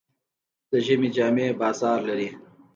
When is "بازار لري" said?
1.61-2.29